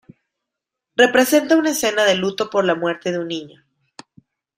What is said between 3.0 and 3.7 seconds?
de un niño.